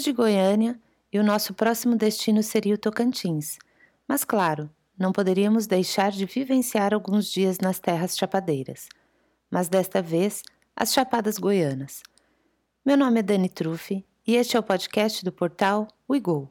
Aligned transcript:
Saímos 0.00 0.04
de 0.04 0.12
Goiânia 0.12 0.80
e 1.12 1.18
o 1.18 1.24
nosso 1.24 1.52
próximo 1.52 1.94
destino 1.94 2.42
seria 2.42 2.74
o 2.74 2.78
Tocantins. 2.78 3.58
Mas, 4.08 4.24
claro, 4.24 4.70
não 4.98 5.12
poderíamos 5.12 5.66
deixar 5.66 6.10
de 6.10 6.24
vivenciar 6.24 6.94
alguns 6.94 7.30
dias 7.30 7.58
nas 7.58 7.78
terras 7.78 8.16
chapadeiras. 8.16 8.88
Mas 9.50 9.68
desta 9.68 10.00
vez, 10.00 10.42
as 10.74 10.92
Chapadas 10.92 11.36
Goianas. 11.36 12.02
Meu 12.84 12.96
nome 12.96 13.20
é 13.20 13.22
Dani 13.22 13.48
Truffi 13.48 14.04
e 14.26 14.36
este 14.36 14.56
é 14.56 14.60
o 14.60 14.62
podcast 14.62 15.22
do 15.22 15.32
portal 15.32 15.86
Uigol, 16.08 16.48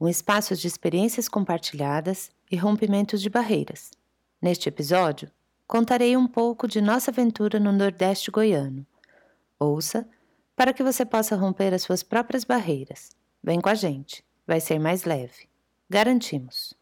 um 0.00 0.08
espaço 0.08 0.56
de 0.56 0.66
experiências 0.66 1.28
compartilhadas 1.28 2.30
e 2.50 2.56
rompimentos 2.56 3.22
de 3.22 3.30
barreiras. 3.30 3.92
Neste 4.42 4.68
episódio, 4.68 5.30
contarei 5.68 6.16
um 6.16 6.26
pouco 6.26 6.66
de 6.66 6.80
nossa 6.80 7.12
aventura 7.12 7.60
no 7.60 7.70
Nordeste 7.70 8.30
goiano. 8.30 8.84
Ouça 9.58 10.08
para 10.60 10.74
que 10.74 10.82
você 10.82 11.06
possa 11.06 11.36
romper 11.36 11.72
as 11.72 11.80
suas 11.80 12.02
próprias 12.02 12.44
barreiras. 12.44 13.16
Vem 13.42 13.62
com 13.62 13.70
a 13.70 13.74
gente, 13.74 14.22
vai 14.46 14.60
ser 14.60 14.78
mais 14.78 15.04
leve. 15.04 15.48
Garantimos. 15.88 16.74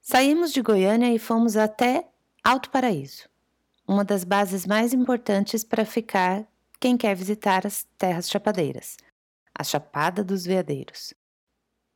Saímos 0.00 0.52
de 0.52 0.62
Goiânia 0.62 1.12
e 1.12 1.18
fomos 1.18 1.56
até 1.56 2.06
Alto 2.42 2.70
Paraíso, 2.70 3.28
uma 3.86 4.04
das 4.04 4.24
bases 4.24 4.64
mais 4.64 4.94
importantes 4.94 5.64
para 5.64 5.84
ficar 5.84 6.46
quem 6.80 6.96
quer 6.96 7.14
visitar 7.14 7.66
as 7.66 7.84
terras 7.98 8.30
chapadeiras, 8.30 8.96
a 9.54 9.64
Chapada 9.64 10.22
dos 10.22 10.44
Veadeiros. 10.44 11.12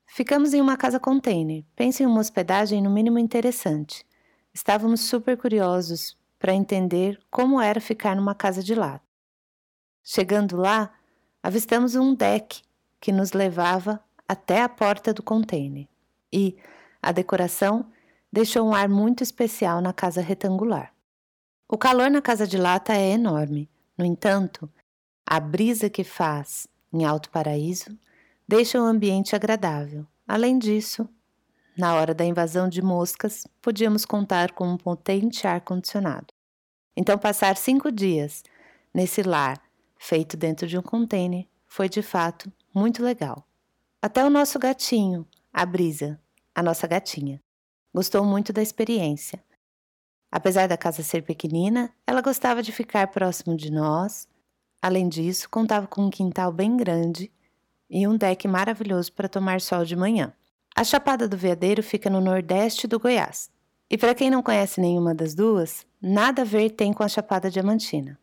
Ficamos 0.04 0.52
em 0.52 0.60
uma 0.60 0.76
casa 0.76 1.00
container, 1.00 1.64
pense 1.74 2.02
em 2.02 2.06
uma 2.06 2.20
hospedagem 2.20 2.82
no 2.82 2.90
mínimo 2.90 3.18
interessante. 3.18 4.04
Estávamos 4.52 5.02
super 5.02 5.38
curiosos 5.38 6.18
para 6.38 6.52
entender 6.52 7.18
como 7.30 7.60
era 7.60 7.80
ficar 7.80 8.14
numa 8.14 8.34
casa 8.34 8.62
de 8.62 8.74
lá. 8.74 9.00
Chegando 10.04 10.56
lá, 10.56 10.92
avistamos 11.42 11.94
um 11.94 12.14
deck 12.14 12.62
que 13.00 13.12
nos 13.12 13.32
levava 13.32 14.04
até 14.28 14.60
a 14.60 14.68
porta 14.68 15.14
do 15.14 15.22
container 15.22 15.88
e 16.32 16.58
a 17.00 17.12
decoração 17.12 17.86
deixou 18.32 18.66
um 18.66 18.74
ar 18.74 18.88
muito 18.88 19.22
especial 19.22 19.80
na 19.80 19.92
casa 19.92 20.22
retangular. 20.22 20.94
O 21.68 21.76
calor 21.76 22.10
na 22.10 22.22
casa 22.22 22.46
de 22.46 22.56
lata 22.56 22.94
é 22.94 23.10
enorme, 23.10 23.68
no 23.96 24.04
entanto, 24.04 24.70
a 25.26 25.38
brisa 25.38 25.90
que 25.90 26.02
faz 26.02 26.66
em 26.92 27.04
Alto 27.04 27.30
Paraíso 27.30 27.96
deixa 28.48 28.80
o 28.80 28.84
ambiente 28.84 29.36
agradável. 29.36 30.06
Além 30.26 30.58
disso, 30.58 31.08
na 31.76 31.94
hora 31.94 32.14
da 32.14 32.24
invasão 32.24 32.68
de 32.68 32.82
moscas, 32.82 33.46
podíamos 33.60 34.04
contar 34.04 34.52
com 34.52 34.68
um 34.68 34.76
potente 34.76 35.46
ar-condicionado. 35.46 36.26
Então, 36.96 37.18
passar 37.18 37.56
cinco 37.56 37.90
dias 37.90 38.42
nesse 38.92 39.22
lar 39.22 39.60
feito 39.98 40.36
dentro 40.36 40.66
de 40.66 40.76
um 40.76 40.82
container 40.82 41.46
foi 41.66 41.88
de 41.88 42.02
fato 42.02 42.52
muito 42.74 43.02
legal. 43.02 43.46
Até 44.02 44.24
o 44.24 44.30
nosso 44.30 44.58
gatinho, 44.58 45.26
a 45.52 45.64
Brisa, 45.64 46.20
a 46.54 46.62
nossa 46.62 46.86
gatinha, 46.86 47.40
Gostou 47.94 48.24
muito 48.24 48.52
da 48.52 48.62
experiência. 48.62 49.42
Apesar 50.30 50.66
da 50.66 50.78
casa 50.78 51.02
ser 51.02 51.22
pequenina, 51.22 51.92
ela 52.06 52.22
gostava 52.22 52.62
de 52.62 52.72
ficar 52.72 53.06
próximo 53.08 53.54
de 53.54 53.70
nós. 53.70 54.26
Além 54.80 55.08
disso, 55.08 55.48
contava 55.50 55.86
com 55.86 56.06
um 56.06 56.10
quintal 56.10 56.50
bem 56.50 56.74
grande 56.76 57.30
e 57.90 58.08
um 58.08 58.16
deck 58.16 58.48
maravilhoso 58.48 59.12
para 59.12 59.28
tomar 59.28 59.60
sol 59.60 59.84
de 59.84 59.94
manhã. 59.94 60.32
A 60.74 60.82
Chapada 60.82 61.28
do 61.28 61.36
Veadeiro 61.36 61.82
fica 61.82 62.08
no 62.08 62.20
nordeste 62.20 62.86
do 62.86 62.98
Goiás. 62.98 63.50
E 63.90 63.98
para 63.98 64.14
quem 64.14 64.30
não 64.30 64.42
conhece 64.42 64.80
nenhuma 64.80 65.14
das 65.14 65.34
duas, 65.34 65.86
nada 66.00 66.40
a 66.40 66.46
ver 66.46 66.70
tem 66.70 66.94
com 66.94 67.02
a 67.02 67.08
Chapada 67.08 67.50
Diamantina. 67.50 68.18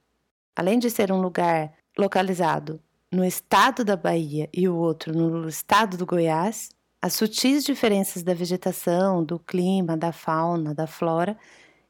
Além 0.56 0.79
de 0.79 0.90
ser 0.90 1.12
um 1.12 1.22
lugar 1.22 1.72
localizado 1.96 2.81
no 3.12 3.24
estado 3.24 3.85
da 3.85 3.96
Bahia 3.96 4.50
e 4.52 4.68
o 4.68 4.75
outro 4.75 5.13
no 5.16 5.47
estado 5.47 5.96
do 5.96 6.08
Goiás, 6.08 6.69
as 7.02 7.14
sutis 7.14 7.64
diferenças 7.64 8.24
da 8.24 8.34
vegetação, 8.34 9.24
do 9.24 9.40
clima, 9.40 9.96
da 9.96 10.12
fauna, 10.12 10.74
da 10.74 10.86
flora, 10.86 11.38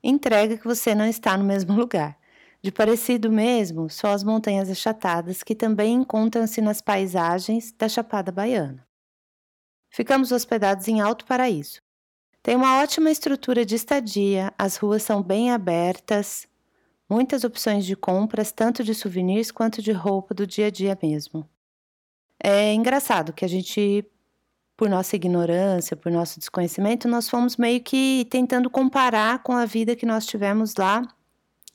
entrega 0.04 0.58
que 0.58 0.68
você 0.68 0.94
não 0.94 1.06
está 1.06 1.38
no 1.38 1.44
mesmo 1.44 1.74
lugar. 1.78 2.18
De 2.62 2.72
parecido 2.72 3.32
mesmo, 3.32 3.90
só 3.90 4.12
as 4.12 4.24
montanhas 4.24 4.70
achatadas 4.70 5.42
que 5.44 5.56
também 5.56 5.94
encontram-se 5.94 6.60
nas 6.60 6.82
paisagens 6.82 7.72
da 7.72 7.88
Chapada 7.88 8.32
Baiana. 8.32 8.86
Ficamos 9.90 10.32
hospedados 10.32 10.88
em 10.88 11.00
Alto 11.00 11.26
Paraíso. 11.26 11.82
Tem 12.44 12.56
uma 12.56 12.82
ótima 12.82 13.10
estrutura 13.10 13.66
de 13.66 13.76
estadia, 13.76 14.54
as 14.58 14.76
ruas 14.76 15.04
são 15.04 15.24
bem 15.24 15.52
abertas, 15.52 16.48
muitas 17.10 17.44
opções 17.44 17.86
de 17.86 17.96
compras, 17.96 18.52
tanto 18.52 18.84
de 18.84 18.94
souvenirs 18.94 19.52
quanto 19.52 19.82
de 19.82 19.92
roupa 19.92 20.34
do 20.34 20.46
dia 20.46 20.68
a 20.68 20.70
dia 20.70 20.98
mesmo. 21.02 21.50
É 22.42 22.74
engraçado 22.74 23.34
que 23.34 23.44
a 23.44 23.50
gente 23.50 24.06
por 24.80 24.90
nossa 24.90 25.18
ignorância, 25.18 25.98
por 25.98 26.10
nosso 26.10 26.40
desconhecimento, 26.40 27.06
nós 27.06 27.30
fomos 27.30 27.58
meio 27.58 27.82
que 27.82 28.26
tentando 28.30 28.70
comparar 28.70 29.44
com 29.44 29.52
a 29.52 29.66
vida 29.66 29.94
que 29.94 30.06
nós 30.06 30.26
tivemos 30.26 30.74
lá 30.78 31.02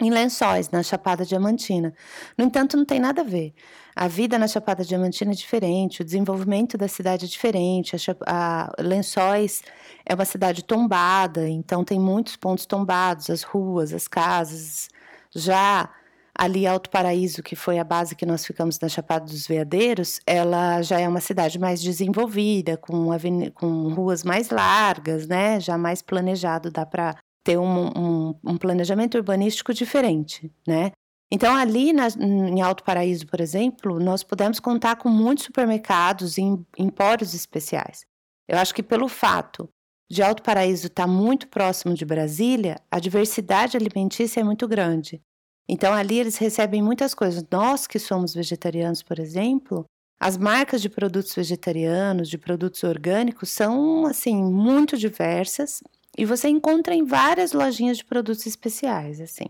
em 0.00 0.08
Lençóis, 0.08 0.70
na 0.70 0.82
Chapada 0.82 1.22
Diamantina. 1.22 1.92
No 2.38 2.46
entanto, 2.46 2.78
não 2.78 2.84
tem 2.86 2.98
nada 2.98 3.20
a 3.20 3.24
ver. 3.24 3.52
A 3.94 4.08
vida 4.08 4.38
na 4.38 4.48
Chapada 4.48 4.82
Diamantina 4.82 5.32
é 5.32 5.34
diferente, 5.34 6.00
o 6.00 6.04
desenvolvimento 6.04 6.78
da 6.78 6.88
cidade 6.88 7.26
é 7.26 7.28
diferente. 7.28 7.94
A, 7.94 8.72
a 8.78 8.82
Lençóis 8.82 9.62
é 10.06 10.14
uma 10.14 10.24
cidade 10.24 10.64
tombada, 10.64 11.46
então 11.46 11.84
tem 11.84 12.00
muitos 12.00 12.36
pontos 12.36 12.64
tombados, 12.64 13.28
as 13.28 13.42
ruas, 13.42 13.92
as 13.92 14.08
casas. 14.08 14.88
Já 15.30 15.90
ali 16.36 16.66
Alto 16.66 16.90
Paraíso, 16.90 17.42
que 17.42 17.54
foi 17.54 17.78
a 17.78 17.84
base 17.84 18.16
que 18.16 18.26
nós 18.26 18.44
ficamos 18.44 18.78
na 18.80 18.88
Chapada 18.88 19.24
dos 19.24 19.46
Veadeiros, 19.46 20.20
ela 20.26 20.82
já 20.82 20.98
é 20.98 21.08
uma 21.08 21.20
cidade 21.20 21.58
mais 21.58 21.80
desenvolvida, 21.80 22.76
com, 22.76 23.08
com 23.54 23.94
ruas 23.94 24.24
mais 24.24 24.50
largas, 24.50 25.26
né? 25.26 25.60
Já 25.60 25.78
mais 25.78 26.02
planejado, 26.02 26.70
dá 26.70 26.84
para 26.84 27.16
ter 27.44 27.58
um, 27.58 27.86
um, 27.96 28.34
um, 28.42 28.56
planejamento 28.56 29.16
urbanístico 29.16 29.72
diferente, 29.72 30.50
né? 30.66 30.90
Então, 31.30 31.54
ali 31.54 31.92
na, 31.92 32.08
em 32.08 32.60
Alto 32.62 32.82
Paraíso, 32.82 33.26
por 33.26 33.40
exemplo, 33.40 33.98
nós 33.98 34.22
pudemos 34.22 34.60
contar 34.60 34.96
com 34.96 35.08
muitos 35.08 35.44
supermercados 35.44 36.38
e 36.38 36.42
empórios 36.78 37.34
especiais. 37.34 38.04
Eu 38.48 38.58
acho 38.58 38.74
que 38.74 38.82
pelo 38.82 39.08
fato 39.08 39.68
de 40.10 40.22
Alto 40.22 40.42
Paraíso 40.42 40.86
estar 40.86 41.06
muito 41.06 41.48
próximo 41.48 41.94
de 41.94 42.04
Brasília, 42.04 42.76
a 42.90 42.98
diversidade 42.98 43.76
alimentícia 43.76 44.40
é 44.40 44.44
muito 44.44 44.68
grande. 44.68 45.20
Então 45.68 45.92
ali 45.92 46.18
eles 46.18 46.36
recebem 46.36 46.82
muitas 46.82 47.14
coisas. 47.14 47.44
Nós 47.50 47.86
que 47.86 47.98
somos 47.98 48.34
vegetarianos, 48.34 49.02
por 49.02 49.18
exemplo, 49.18 49.84
as 50.20 50.36
marcas 50.36 50.80
de 50.80 50.88
produtos 50.88 51.34
vegetarianos, 51.34 52.28
de 52.28 52.38
produtos 52.38 52.82
orgânicos 52.82 53.50
são 53.50 54.06
assim 54.06 54.36
muito 54.36 54.96
diversas 54.96 55.82
e 56.16 56.24
você 56.24 56.48
encontra 56.48 56.94
em 56.94 57.04
várias 57.04 57.52
lojinhas 57.52 57.98
de 57.98 58.04
produtos 58.04 58.46
especiais, 58.46 59.20
assim. 59.20 59.46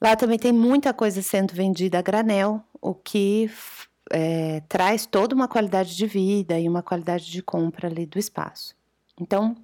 Lá 0.00 0.14
também 0.14 0.38
tem 0.38 0.52
muita 0.52 0.92
coisa 0.92 1.22
sendo 1.22 1.54
vendida 1.54 1.98
a 1.98 2.02
granel, 2.02 2.62
o 2.80 2.94
que 2.94 3.50
é, 4.12 4.60
traz 4.68 5.06
toda 5.06 5.34
uma 5.34 5.48
qualidade 5.48 5.96
de 5.96 6.06
vida 6.06 6.58
e 6.58 6.68
uma 6.68 6.82
qualidade 6.82 7.30
de 7.30 7.42
compra 7.42 7.88
ali 7.88 8.06
do 8.06 8.18
espaço. 8.18 8.76
Então, 9.20 9.56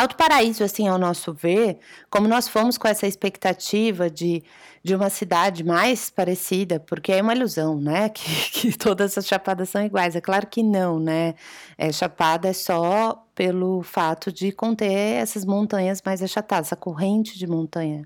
Alto 0.00 0.16
Paraíso, 0.16 0.64
assim, 0.64 0.88
ao 0.88 0.96
nosso 0.96 1.30
ver, 1.34 1.78
como 2.08 2.26
nós 2.26 2.48
fomos 2.48 2.78
com 2.78 2.88
essa 2.88 3.06
expectativa 3.06 4.08
de, 4.08 4.42
de 4.82 4.94
uma 4.94 5.10
cidade 5.10 5.62
mais 5.62 6.08
parecida, 6.08 6.80
porque 6.80 7.12
é 7.12 7.20
uma 7.20 7.34
ilusão, 7.34 7.78
né? 7.78 8.08
Que, 8.14 8.50
que 8.50 8.78
todas 8.78 9.18
as 9.18 9.26
chapadas 9.26 9.68
são 9.68 9.84
iguais. 9.84 10.16
É 10.16 10.20
claro 10.22 10.46
que 10.46 10.62
não, 10.62 10.98
né? 10.98 11.34
É, 11.76 11.92
chapada 11.92 12.48
é 12.48 12.54
só 12.54 13.26
pelo 13.34 13.82
fato 13.82 14.32
de 14.32 14.50
conter 14.52 14.90
essas 14.90 15.44
montanhas 15.44 16.00
mais 16.02 16.22
achatadas, 16.22 16.68
essa 16.68 16.76
corrente 16.76 17.38
de 17.38 17.46
montanha, 17.46 18.02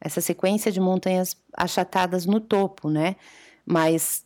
essa 0.00 0.20
sequência 0.20 0.72
de 0.72 0.80
montanhas 0.80 1.36
achatadas 1.56 2.26
no 2.26 2.40
topo, 2.40 2.90
né? 2.90 3.14
Mas 3.64 4.24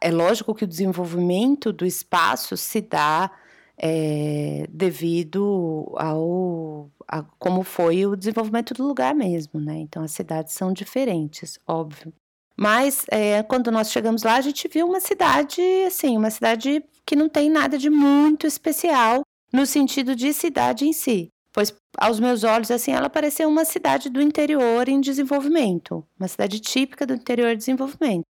é 0.00 0.10
lógico 0.10 0.52
que 0.56 0.64
o 0.64 0.68
desenvolvimento 0.68 1.72
do 1.72 1.86
espaço 1.86 2.56
se 2.56 2.80
dá 2.80 3.30
é, 3.78 4.66
devido 4.70 5.92
ao 5.96 6.90
a, 7.06 7.22
como 7.38 7.62
foi 7.62 8.04
o 8.04 8.16
desenvolvimento 8.16 8.74
do 8.74 8.86
lugar 8.86 9.14
mesmo, 9.14 9.60
né? 9.60 9.78
Então 9.78 10.02
as 10.02 10.10
cidades 10.10 10.52
são 10.52 10.72
diferentes, 10.72 11.58
óbvio. 11.66 12.12
Mas 12.56 13.06
é, 13.08 13.42
quando 13.44 13.70
nós 13.70 13.92
chegamos 13.92 14.24
lá, 14.24 14.34
a 14.34 14.40
gente 14.40 14.66
viu 14.66 14.86
uma 14.86 15.00
cidade, 15.00 15.62
assim, 15.86 16.16
uma 16.16 16.28
cidade 16.28 16.82
que 17.06 17.14
não 17.14 17.28
tem 17.28 17.48
nada 17.48 17.78
de 17.78 17.88
muito 17.88 18.46
especial 18.46 19.22
no 19.52 19.64
sentido 19.64 20.16
de 20.16 20.32
cidade 20.32 20.84
em 20.84 20.92
si. 20.92 21.28
Pois, 21.52 21.74
aos 21.96 22.20
meus 22.20 22.44
olhos, 22.44 22.70
assim, 22.70 22.92
ela 22.92 23.08
parecia 23.08 23.48
uma 23.48 23.64
cidade 23.64 24.10
do 24.10 24.20
interior 24.20 24.88
em 24.88 25.00
desenvolvimento, 25.00 26.04
uma 26.18 26.28
cidade 26.28 26.60
típica 26.60 27.06
do 27.06 27.14
interior 27.14 27.52
em 27.52 27.56
desenvolvimento. 27.56 28.24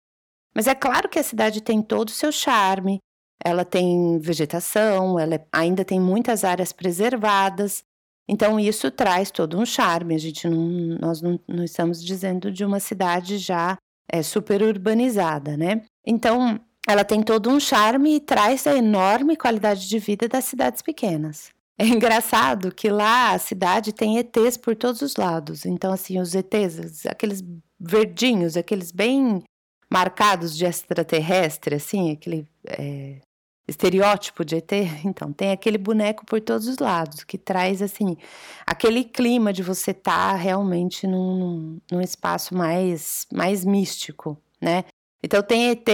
Mas 0.53 0.67
é 0.67 0.75
claro 0.75 1.07
que 1.07 1.19
a 1.19 1.23
cidade 1.23 1.61
tem 1.61 1.81
todo 1.81 2.09
o 2.09 2.13
seu 2.13 2.31
charme, 2.31 2.99
ela 3.45 3.63
tem 3.63 4.17
vegetação, 4.17 5.19
ela 5.19 5.35
é, 5.35 5.45
ainda 5.51 5.85
tem 5.85 5.99
muitas 5.99 6.43
áreas 6.43 6.71
preservadas, 6.73 7.83
então 8.27 8.59
isso 8.59 8.89
traz 8.89 9.29
todo 9.29 9.59
um 9.59 9.65
charme. 9.65 10.15
A 10.15 10.17
gente 10.17 10.49
não, 10.49 10.97
nós 10.99 11.21
não, 11.21 11.39
não 11.47 11.63
estamos 11.63 12.03
dizendo 12.03 12.51
de 12.51 12.65
uma 12.65 12.79
cidade 12.79 13.37
já 13.37 13.77
é, 14.11 14.23
super 14.23 14.63
urbanizada, 14.63 15.55
né? 15.55 15.83
Então 16.05 16.59
ela 16.87 17.03
tem 17.03 17.21
todo 17.21 17.49
um 17.49 17.59
charme 17.59 18.15
e 18.15 18.19
traz 18.19 18.65
a 18.65 18.75
enorme 18.75 19.35
qualidade 19.35 19.87
de 19.87 19.99
vida 19.99 20.27
das 20.27 20.45
cidades 20.45 20.81
pequenas. 20.81 21.53
É 21.77 21.85
engraçado 21.85 22.73
que 22.73 22.89
lá 22.89 23.33
a 23.33 23.37
cidade 23.37 23.91
tem 23.91 24.17
ETs 24.17 24.55
por 24.55 24.77
todos 24.77 25.01
os 25.01 25.17
lados. 25.17 25.65
Então, 25.65 25.91
assim, 25.91 26.21
os 26.21 26.33
ETs, 26.33 27.05
aqueles 27.05 27.43
verdinhos, 27.77 28.55
aqueles 28.55 28.93
bem 28.93 29.43
marcados 29.91 30.55
de 30.55 30.63
extraterrestre, 30.63 31.75
assim, 31.75 32.13
aquele 32.13 32.47
é, 32.65 33.19
estereótipo 33.67 34.43
de 34.45 34.55
ET. 34.55 34.71
Então, 35.05 35.31
tem 35.31 35.51
aquele 35.51 35.77
boneco 35.77 36.25
por 36.25 36.41
todos 36.41 36.67
os 36.67 36.77
lados, 36.77 37.23
que 37.23 37.37
traz, 37.37 37.81
assim, 37.81 38.17
aquele 38.65 39.03
clima 39.03 39.51
de 39.53 39.63
você 39.63 39.91
estar 39.91 40.31
tá 40.31 40.35
realmente 40.35 41.07
num, 41.07 41.79
num 41.91 42.01
espaço 42.01 42.55
mais, 42.55 43.27
mais 43.33 43.63
místico, 43.65 44.37
né? 44.61 44.83
Então, 45.23 45.41
tem 45.41 45.69
ET 45.69 45.89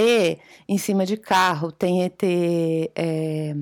em 0.68 0.78
cima 0.78 1.06
de 1.06 1.16
carro, 1.16 1.72
tem 1.72 2.04
ET 2.04 2.22
é, 2.24 3.54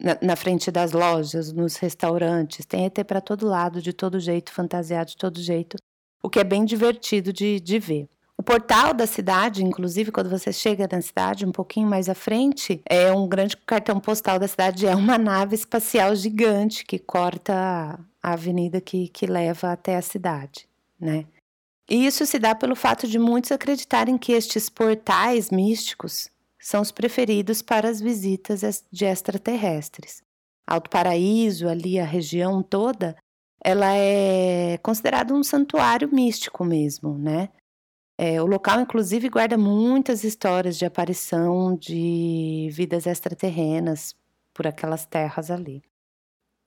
na, 0.00 0.18
na, 0.22 0.36
frente 0.36 0.70
das 0.70 0.92
lojas, 0.92 1.52
nos 1.52 1.76
restaurantes, 1.76 2.64
tem 2.64 2.84
ET 2.84 3.04
para 3.04 3.20
todo 3.20 3.46
lado, 3.46 3.82
de 3.82 3.92
todo 3.92 4.20
jeito, 4.20 4.52
fantasiado 4.52 5.10
de 5.10 5.16
todo 5.16 5.40
jeito, 5.40 5.76
o 6.22 6.30
que 6.30 6.38
é 6.38 6.44
bem 6.44 6.64
divertido 6.64 7.32
de, 7.32 7.58
de 7.58 7.78
ver. 7.78 8.08
Portal 8.44 8.92
da 8.92 9.06
cidade, 9.06 9.64
inclusive, 9.64 10.12
quando 10.12 10.28
você 10.28 10.52
chega 10.52 10.88
na 10.90 11.00
cidade, 11.00 11.46
um 11.46 11.52
pouquinho 11.52 11.88
mais 11.88 12.08
à 12.08 12.14
frente, 12.14 12.82
é 12.84 13.10
um 13.10 13.26
grande 13.26 13.56
cartão 13.56 13.98
postal 13.98 14.38
da 14.38 14.46
cidade, 14.46 14.86
é 14.86 14.94
uma 14.94 15.16
nave 15.16 15.54
espacial 15.54 16.14
gigante 16.14 16.84
que 16.84 16.98
corta 16.98 17.98
a 18.22 18.32
avenida 18.32 18.80
que, 18.80 19.08
que 19.08 19.26
leva 19.26 19.72
até 19.72 19.96
a 19.96 20.02
cidade, 20.02 20.68
né? 21.00 21.24
E 21.88 22.06
isso 22.06 22.24
se 22.24 22.38
dá 22.38 22.54
pelo 22.54 22.76
fato 22.76 23.06
de 23.06 23.18
muitos 23.18 23.52
acreditarem 23.52 24.16
que 24.16 24.32
estes 24.32 24.68
portais 24.68 25.50
místicos 25.50 26.30
são 26.58 26.80
os 26.80 26.90
preferidos 26.90 27.60
para 27.60 27.88
as 27.88 28.00
visitas 28.00 28.84
de 28.90 29.04
extraterrestres. 29.04 30.22
Alto 30.66 30.88
Paraíso, 30.88 31.68
ali 31.68 31.98
a 31.98 32.04
região 32.04 32.62
toda, 32.62 33.16
ela 33.62 33.94
é 33.94 34.78
considerada 34.82 35.34
um 35.34 35.42
santuário 35.42 36.08
místico 36.12 36.64
mesmo, 36.64 37.18
né? 37.18 37.48
É, 38.16 38.40
o 38.40 38.46
local, 38.46 38.80
inclusive, 38.80 39.28
guarda 39.28 39.58
muitas 39.58 40.22
histórias 40.22 40.78
de 40.78 40.84
aparição 40.84 41.76
de 41.76 42.68
vidas 42.72 43.06
extraterrenas 43.06 44.14
por 44.52 44.66
aquelas 44.66 45.04
terras 45.04 45.50
ali. 45.50 45.82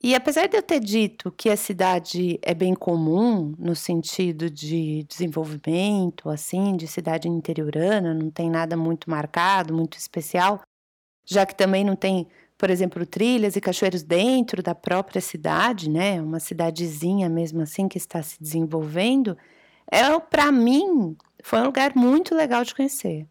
E 0.00 0.14
apesar 0.14 0.46
de 0.46 0.56
eu 0.56 0.62
ter 0.62 0.78
dito 0.78 1.32
que 1.32 1.50
a 1.50 1.56
cidade 1.56 2.38
é 2.42 2.54
bem 2.54 2.72
comum 2.74 3.54
no 3.58 3.74
sentido 3.74 4.48
de 4.48 5.02
desenvolvimento, 5.08 6.28
assim, 6.30 6.76
de 6.76 6.86
cidade 6.86 7.28
interiorana, 7.28 8.14
não 8.14 8.30
tem 8.30 8.48
nada 8.48 8.76
muito 8.76 9.10
marcado, 9.10 9.74
muito 9.74 9.98
especial, 9.98 10.62
já 11.24 11.44
que 11.44 11.54
também 11.54 11.84
não 11.84 11.96
tem, 11.96 12.28
por 12.56 12.70
exemplo, 12.70 13.04
trilhas 13.06 13.56
e 13.56 13.60
cachoeiros 13.60 14.04
dentro 14.04 14.62
da 14.62 14.74
própria 14.74 15.20
cidade, 15.20 15.90
né? 15.90 16.22
Uma 16.22 16.38
cidadezinha 16.38 17.28
mesmo 17.28 17.62
assim 17.62 17.88
que 17.88 17.98
está 17.98 18.22
se 18.22 18.40
desenvolvendo, 18.40 19.36
é 19.90 20.18
para 20.20 20.52
mim 20.52 21.16
foi 21.42 21.60
um 21.60 21.66
lugar 21.66 21.94
muito 21.94 22.34
legal 22.34 22.64
de 22.64 22.74
conhecer. 22.74 23.26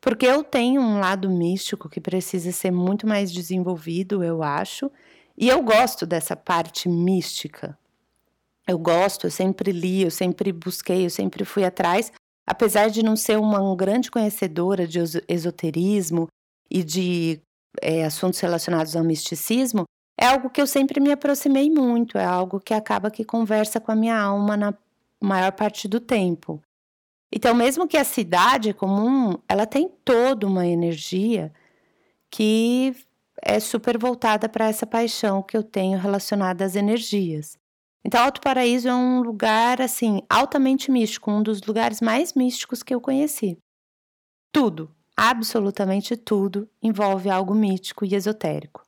Porque 0.00 0.26
eu 0.26 0.42
tenho 0.42 0.80
um 0.80 0.98
lado 0.98 1.30
místico 1.30 1.88
que 1.88 2.00
precisa 2.00 2.50
ser 2.50 2.72
muito 2.72 3.06
mais 3.06 3.30
desenvolvido, 3.30 4.22
eu 4.22 4.42
acho, 4.42 4.90
e 5.36 5.48
eu 5.48 5.62
gosto 5.62 6.04
dessa 6.04 6.34
parte 6.34 6.88
mística. 6.88 7.78
Eu 8.66 8.78
gosto, 8.78 9.26
eu 9.26 9.30
sempre 9.30 9.70
li, 9.72 10.02
eu 10.02 10.10
sempre 10.10 10.52
busquei, 10.52 11.06
eu 11.06 11.10
sempre 11.10 11.44
fui 11.44 11.64
atrás, 11.64 12.12
apesar 12.46 12.90
de 12.90 13.02
não 13.02 13.16
ser 13.16 13.38
uma 13.38 13.76
grande 13.76 14.10
conhecedora 14.10 14.86
de 14.86 14.98
esoterismo 15.28 16.28
e 16.70 16.82
de 16.82 17.40
é, 17.80 18.04
assuntos 18.04 18.40
relacionados 18.40 18.96
ao 18.96 19.04
misticismo, 19.04 19.84
é 20.18 20.26
algo 20.26 20.50
que 20.50 20.60
eu 20.60 20.66
sempre 20.66 21.00
me 21.00 21.10
aproximei 21.10 21.70
muito, 21.70 22.18
é 22.18 22.24
algo 22.24 22.60
que 22.60 22.74
acaba 22.74 23.10
que 23.10 23.24
conversa 23.24 23.80
com 23.80 23.92
a 23.92 23.96
minha 23.96 24.20
alma 24.20 24.56
na 24.56 24.74
maior 25.20 25.52
parte 25.52 25.88
do 25.88 26.00
tempo. 26.00 26.60
Então, 27.32 27.54
mesmo 27.54 27.88
que 27.88 27.96
a 27.96 28.04
cidade 28.04 28.74
comum, 28.74 29.38
ela 29.48 29.66
tem 29.66 29.88
toda 30.04 30.46
uma 30.46 30.66
energia 30.66 31.52
que 32.30 32.94
é 33.40 33.58
super 33.58 33.96
voltada 33.96 34.48
para 34.48 34.68
essa 34.68 34.86
paixão 34.86 35.42
que 35.42 35.56
eu 35.56 35.62
tenho 35.62 35.98
relacionada 35.98 36.64
às 36.64 36.76
energias. 36.76 37.56
Então, 38.04 38.22
Alto 38.22 38.40
Paraíso 38.40 38.88
é 38.88 38.94
um 38.94 39.22
lugar 39.22 39.80
assim 39.80 40.22
altamente 40.28 40.90
místico, 40.90 41.30
um 41.30 41.42
dos 41.42 41.62
lugares 41.62 42.00
mais 42.00 42.34
místicos 42.34 42.82
que 42.82 42.94
eu 42.94 43.00
conheci. 43.00 43.56
Tudo, 44.52 44.94
absolutamente 45.16 46.16
tudo, 46.16 46.68
envolve 46.82 47.30
algo 47.30 47.54
mítico 47.54 48.04
e 48.04 48.14
esotérico. 48.14 48.82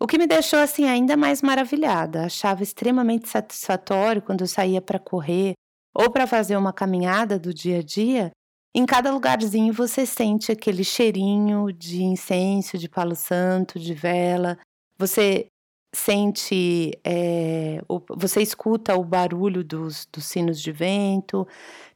O 0.00 0.06
que 0.06 0.18
me 0.18 0.26
deixou 0.26 0.58
assim 0.58 0.84
ainda 0.84 1.16
mais 1.16 1.42
maravilhada. 1.42 2.24
Achava 2.24 2.62
extremamente 2.62 3.28
satisfatório 3.28 4.22
quando 4.22 4.42
eu 4.42 4.46
saía 4.46 4.80
para 4.80 4.98
correr 4.98 5.54
ou 5.98 6.08
para 6.08 6.28
fazer 6.28 6.56
uma 6.56 6.72
caminhada 6.72 7.40
do 7.40 7.52
dia 7.52 7.80
a 7.80 7.82
dia, 7.82 8.30
em 8.72 8.86
cada 8.86 9.12
lugarzinho 9.12 9.72
você 9.72 10.06
sente 10.06 10.52
aquele 10.52 10.84
cheirinho 10.84 11.72
de 11.72 12.04
incenso, 12.04 12.78
de 12.78 12.88
palo 12.88 13.16
santo, 13.16 13.80
de 13.80 13.94
vela. 13.94 14.56
Você 14.96 15.48
sente, 15.92 16.92
é, 17.02 17.82
você 18.16 18.40
escuta 18.40 18.94
o 18.94 19.02
barulho 19.02 19.64
dos, 19.64 20.06
dos 20.06 20.24
sinos 20.26 20.60
de 20.60 20.70
vento. 20.70 21.48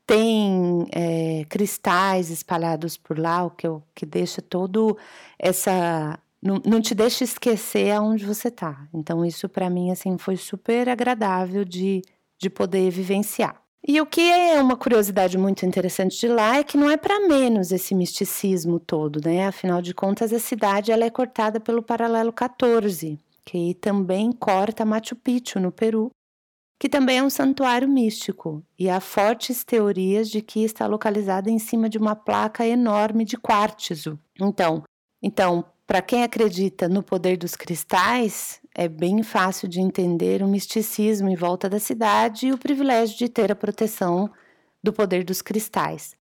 Tem 0.05 0.85
é, 0.91 1.45
cristais 1.49 2.29
espalhados 2.29 2.97
por 2.97 3.17
lá, 3.17 3.45
o 3.45 3.51
que, 3.51 3.69
que 3.95 4.05
deixa 4.05 4.43
todo 4.43 4.99
essa 5.39 6.19
não, 6.43 6.61
não, 6.67 6.81
te 6.81 6.93
deixa 6.93 7.23
esquecer 7.23 7.93
aonde 7.93 8.27
você 8.27 8.49
está. 8.49 8.89
Então, 8.93 9.25
isso 9.25 9.49
para 9.49 9.71
mim 9.71 9.93
assim 9.93 10.19
foi 10.19 10.37
super 10.37 10.89
agradável 10.89 11.65
de, 11.65 12.03
de 12.37 12.51
poder 12.51 12.91
vivenciar. 12.91 13.62
E 13.87 14.01
o 14.01 14.07
que 14.07 14.21
é 14.21 14.61
uma 14.63 14.77
curiosidade 14.77 15.37
muito 15.37 15.67
interessante 15.67 16.19
de 16.19 16.29
lá 16.29 16.57
é 16.57 16.65
que 16.65 16.79
não 16.79 16.89
é 16.89 16.97
para 16.97 17.27
menos 17.27 17.73
esse 17.73 17.95
misticismo 17.97 18.79
todo, 18.79 19.21
né? 19.25 19.47
Afinal 19.47 19.83
de 19.83 19.93
contas, 19.93 20.33
a 20.33 20.39
cidade 20.39 20.93
ela 20.93 21.05
é 21.05 21.11
cortada 21.11 21.59
pelo 21.59 21.83
paralelo 21.83 22.33
14, 22.33 23.19
que 23.45 23.75
também 23.75 24.31
corta 24.31 24.85
Machu 24.85 25.17
Picchu, 25.17 25.59
no 25.59 25.73
Peru, 25.73 26.11
que 26.79 26.89
também 26.89 27.19
é 27.19 27.23
um 27.23 27.31
santuário 27.31 27.89
místico, 27.89 28.63
e 28.79 28.89
há 28.89 29.01
fortes 29.01 29.65
teorias 29.65 30.31
de 30.31 30.41
que 30.41 30.63
está 30.63 30.87
localizada 30.87 31.51
em 31.51 31.59
cima 31.59 31.89
de 31.89 31.99
uma 31.99 32.15
placa 32.15 32.65
enorme 32.65 33.25
de 33.25 33.37
quartzo. 33.37 34.17
Então, 34.41 34.85
então 35.21 35.65
para 35.87 36.01
quem 36.01 36.23
acredita 36.23 36.89
no 36.89 37.03
poder 37.03 37.37
dos 37.37 37.55
cristais, 37.57 38.62
é 38.75 38.89
bem 38.89 39.23
fácil 39.23 39.69
de 39.69 39.81
entender 39.81 40.43
o 40.43 40.49
misticismo 40.49 41.29
em 41.29 41.37
volta 41.37 41.69
da 41.69 41.79
cidade 41.79 42.47
e 42.47 42.53
o 42.53 42.59
privilégio 42.59 43.17
de 43.17 43.29
ter 43.29 43.53
a 43.53 43.57
proteção 43.57 44.31
do 44.83 44.93
poder 44.93 45.25
dos 45.25 45.43
cristais. 45.43 46.17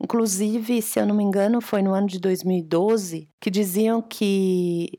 Inclusive, 0.00 0.82
se 0.82 0.98
eu 0.98 1.06
não 1.06 1.14
me 1.14 1.22
engano, 1.22 1.60
foi 1.60 1.82
no 1.82 1.94
ano 1.94 2.08
de 2.08 2.18
2012 2.18 3.28
que 3.40 3.50
diziam 3.50 4.02
que 4.02 4.90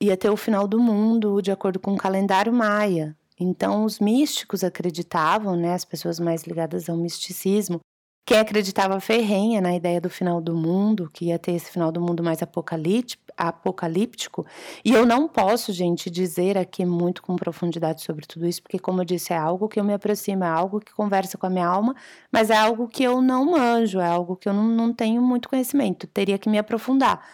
ia 0.00 0.16
ter 0.16 0.30
o 0.30 0.36
final 0.36 0.66
do 0.66 0.80
mundo 0.80 1.40
de 1.40 1.52
acordo 1.52 1.78
com 1.78 1.94
o 1.94 1.98
calendário 1.98 2.52
maia. 2.52 3.16
Então, 3.38 3.84
os 3.84 4.00
místicos 4.00 4.64
acreditavam, 4.64 5.54
né, 5.54 5.74
as 5.74 5.84
pessoas 5.84 6.18
mais 6.18 6.42
ligadas 6.42 6.88
ao 6.88 6.96
misticismo, 6.96 7.80
quem 8.28 8.38
acreditava 8.38 9.00
ferrenha 9.00 9.58
na 9.58 9.74
ideia 9.74 10.02
do 10.02 10.10
final 10.10 10.38
do 10.38 10.54
mundo, 10.54 11.08
que 11.10 11.28
ia 11.28 11.38
ter 11.38 11.52
esse 11.52 11.70
final 11.70 11.90
do 11.90 11.98
mundo 11.98 12.22
mais 12.22 12.42
apocalíptico, 12.42 14.44
e 14.84 14.92
eu 14.92 15.06
não 15.06 15.26
posso, 15.26 15.72
gente, 15.72 16.10
dizer 16.10 16.58
aqui 16.58 16.84
muito 16.84 17.22
com 17.22 17.36
profundidade 17.36 18.02
sobre 18.02 18.26
tudo 18.26 18.46
isso, 18.46 18.62
porque, 18.62 18.78
como 18.78 19.00
eu 19.00 19.06
disse, 19.06 19.32
é 19.32 19.36
algo 19.38 19.66
que 19.66 19.80
eu 19.80 19.84
me 19.84 19.94
aproximo, 19.94 20.44
é 20.44 20.46
algo 20.46 20.78
que 20.78 20.92
conversa 20.92 21.38
com 21.38 21.46
a 21.46 21.50
minha 21.50 21.66
alma, 21.66 21.96
mas 22.30 22.50
é 22.50 22.56
algo 22.58 22.86
que 22.86 23.02
eu 23.02 23.22
não 23.22 23.52
manjo, 23.52 23.98
é 23.98 24.06
algo 24.06 24.36
que 24.36 24.46
eu 24.46 24.52
não, 24.52 24.68
não 24.68 24.92
tenho 24.92 25.22
muito 25.22 25.48
conhecimento, 25.48 26.06
teria 26.06 26.36
que 26.36 26.50
me 26.50 26.58
aprofundar. 26.58 27.26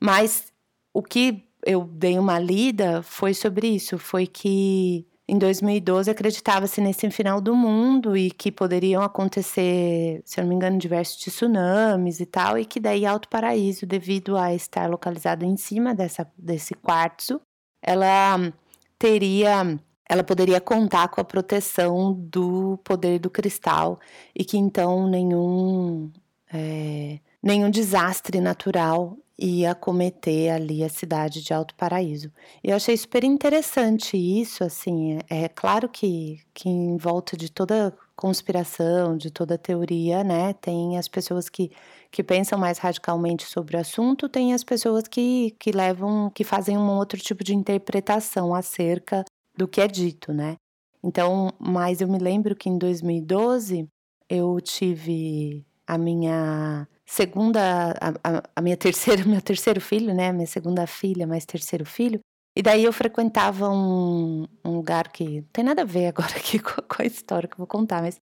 Mas 0.00 0.52
o 0.92 1.04
que 1.04 1.44
eu 1.64 1.84
dei 1.84 2.18
uma 2.18 2.40
lida 2.40 3.00
foi 3.04 3.32
sobre 3.32 3.68
isso, 3.68 3.96
foi 3.96 4.26
que 4.26 5.06
em 5.32 5.38
2012 5.38 6.10
acreditava-se 6.10 6.78
nesse 6.82 7.10
final 7.10 7.40
do 7.40 7.56
mundo 7.56 8.14
e 8.14 8.30
que 8.30 8.52
poderiam 8.52 9.02
acontecer, 9.02 10.20
se 10.26 10.38
eu 10.38 10.44
não 10.44 10.50
me 10.50 10.54
engano, 10.54 10.76
diversos 10.76 11.16
tsunamis 11.16 12.20
e 12.20 12.26
tal, 12.26 12.58
e 12.58 12.66
que 12.66 12.78
daí 12.78 13.06
Alto 13.06 13.30
Paraíso, 13.30 13.86
devido 13.86 14.36
a 14.36 14.52
estar 14.54 14.90
localizado 14.90 15.42
em 15.42 15.56
cima 15.56 15.94
dessa, 15.94 16.30
desse 16.36 16.74
quartzo, 16.74 17.40
ela 17.82 18.52
teria 18.98 19.80
ela 20.06 20.22
poderia 20.22 20.60
contar 20.60 21.08
com 21.08 21.22
a 21.22 21.24
proteção 21.24 22.12
do 22.12 22.78
poder 22.84 23.18
do 23.18 23.30
cristal 23.30 23.98
e 24.34 24.44
que 24.44 24.58
então 24.58 25.08
nenhum 25.08 26.12
é, 26.52 27.18
nenhum 27.42 27.70
desastre 27.70 28.38
natural 28.38 29.16
ia 29.42 29.74
cometer 29.74 30.50
ali 30.50 30.84
a 30.84 30.88
cidade 30.88 31.42
de 31.42 31.52
Alto 31.52 31.74
Paraíso. 31.74 32.30
E 32.62 32.70
eu 32.70 32.76
achei 32.76 32.96
super 32.96 33.24
interessante 33.24 34.16
isso, 34.16 34.62
assim, 34.62 35.18
é, 35.28 35.44
é 35.44 35.48
claro 35.48 35.88
que, 35.88 36.40
que 36.54 36.68
em 36.68 36.96
volta 36.96 37.36
de 37.36 37.50
toda 37.50 37.92
conspiração, 38.14 39.16
de 39.16 39.30
toda 39.30 39.58
teoria, 39.58 40.22
né, 40.22 40.52
tem 40.52 40.96
as 40.96 41.08
pessoas 41.08 41.48
que, 41.48 41.72
que 42.10 42.22
pensam 42.22 42.58
mais 42.58 42.78
radicalmente 42.78 43.44
sobre 43.44 43.76
o 43.76 43.80
assunto, 43.80 44.28
tem 44.28 44.54
as 44.54 44.62
pessoas 44.62 45.08
que, 45.08 45.56
que 45.58 45.72
levam, 45.72 46.30
que 46.30 46.44
fazem 46.44 46.78
um 46.78 46.90
outro 46.90 47.18
tipo 47.18 47.42
de 47.42 47.54
interpretação 47.54 48.54
acerca 48.54 49.24
do 49.56 49.66
que 49.66 49.80
é 49.80 49.88
dito, 49.88 50.32
né. 50.32 50.56
Então, 51.02 51.52
mas 51.58 52.00
eu 52.00 52.06
me 52.06 52.18
lembro 52.18 52.54
que 52.54 52.68
em 52.68 52.78
2012 52.78 53.88
eu 54.28 54.60
tive 54.60 55.66
a 55.84 55.98
minha 55.98 56.86
segunda, 57.12 57.92
a, 58.00 58.42
a, 58.56 58.62
minha 58.62 58.76
terceira, 58.76 59.22
meu 59.28 59.42
terceiro 59.42 59.80
filho, 59.80 60.14
né? 60.14 60.32
Minha 60.32 60.46
segunda 60.46 60.86
filha, 60.86 61.26
mais 61.26 61.44
terceiro 61.44 61.84
filho. 61.84 62.20
E 62.56 62.62
daí 62.62 62.84
eu 62.84 62.92
frequentava 62.92 63.68
um, 63.68 64.46
um 64.64 64.76
lugar 64.76 65.10
que 65.12 65.40
não 65.40 65.48
tem 65.52 65.64
nada 65.64 65.82
a 65.82 65.84
ver 65.84 66.06
agora 66.16 66.36
aqui 66.36 66.58
com, 66.58 66.80
com 66.82 67.02
a 67.02 67.04
história 67.04 67.46
que 67.46 67.54
eu 67.54 67.58
vou 67.58 67.66
contar, 67.66 68.02
mas 68.02 68.16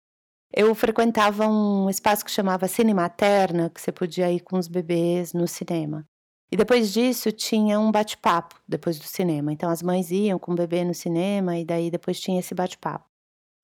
eu 0.52 0.74
frequentava 0.74 1.46
um 1.46 1.88
espaço 1.88 2.24
que 2.24 2.30
chamava 2.30 2.66
Cine 2.66 2.92
Materna, 2.92 3.70
que 3.70 3.80
você 3.80 3.92
podia 3.92 4.30
ir 4.32 4.40
com 4.40 4.58
os 4.58 4.66
bebês 4.66 5.32
no 5.32 5.46
cinema. 5.46 6.04
E 6.52 6.56
depois 6.56 6.92
disso 6.92 7.30
tinha 7.30 7.78
um 7.78 7.92
bate-papo 7.92 8.56
depois 8.66 8.98
do 8.98 9.04
cinema. 9.04 9.52
Então 9.52 9.70
as 9.70 9.82
mães 9.82 10.10
iam 10.10 10.36
com 10.36 10.50
o 10.50 10.56
bebê 10.56 10.84
no 10.84 10.94
cinema 10.94 11.56
e 11.56 11.64
daí 11.64 11.92
depois 11.92 12.18
tinha 12.18 12.40
esse 12.40 12.52
bate-papo. 12.56 13.09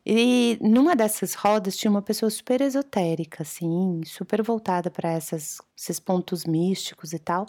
E 0.08 0.56
numa 0.60 0.94
dessas 0.94 1.34
rodas 1.34 1.76
tinha 1.76 1.90
uma 1.90 2.00
pessoa 2.00 2.30
super 2.30 2.60
esotérica, 2.60 3.42
assim, 3.42 4.02
super 4.04 4.40
voltada 4.40 4.88
para 4.88 5.16
esses 5.16 5.58
pontos 5.98 6.44
místicos 6.44 7.12
e 7.12 7.18
tal. 7.18 7.46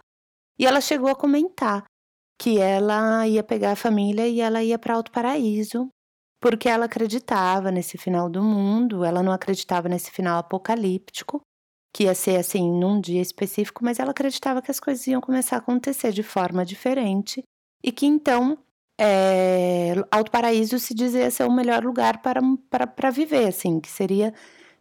E 0.58 0.66
ela 0.66 0.82
chegou 0.82 1.08
a 1.08 1.16
comentar 1.16 1.84
que 2.40 2.58
ela 2.58 3.28
ia 3.28 3.44
pegar 3.44 3.74
a 3.74 3.76
família 3.76 4.28
e 4.28 4.42
ela 4.42 4.64
ia 4.64 4.80
para 4.80 4.96
Alto 4.96 5.12
Paraíso, 5.12 5.88
porque 6.42 6.68
ela 6.68 6.86
acreditava 6.86 7.72
nesse 7.72 7.96
final 7.96 8.28
do 8.28 8.42
mundo, 8.42 9.04
ela 9.04 9.22
não 9.22 9.32
acreditava 9.32 9.88
nesse 9.88 10.10
final 10.10 10.40
apocalíptico, 10.40 11.42
que 11.94 12.06
ia 12.06 12.16
ser 12.16 12.38
assim 12.38 12.72
num 12.72 13.00
dia 13.00 13.22
específico, 13.22 13.84
mas 13.84 14.00
ela 14.00 14.12
acreditava 14.12 14.62
que 14.64 14.72
as 14.72 14.80
coisas 14.80 15.06
iam 15.06 15.22
começar 15.22 15.58
a 15.58 15.60
acontecer 15.60 16.12
de 16.12 16.24
forma 16.24 16.66
diferente 16.66 17.44
e 17.84 17.92
que 17.92 18.06
então 18.06 18.58
é, 19.00 19.94
Alto 20.10 20.32
Paraíso 20.32 20.80
se 20.80 20.94
dizia 20.94 21.30
ser 21.30 21.44
o 21.44 21.52
melhor 21.52 21.84
lugar 21.84 22.22
para, 22.22 22.42
para, 22.70 22.88
para 22.88 23.12
viver, 23.12 23.48
assim, 23.48 23.80
que 23.80 23.90
seria 23.90 24.34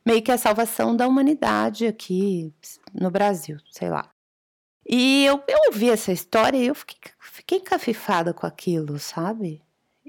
meio 0.05 0.23
que 0.23 0.33
a 0.33 0.39
salvação 0.39 0.97
da 0.97 1.07
humanidade 1.07 1.87
aqui 1.87 2.55
no 2.95 3.11
Brasil, 3.11 3.59
sei 3.71 3.91
lá. 3.91 4.09
E 4.89 5.25
eu, 5.27 5.43
eu 5.49 5.59
ouvi 5.67 5.91
essa 5.91 6.13
história 6.13 6.57
e 6.57 6.67
eu 6.69 6.75
fiquei, 6.75 6.99
fiquei 7.21 7.59
encafifada 7.59 8.33
com 8.33 8.47
aquilo, 8.47 8.99
sabe? 8.99 9.61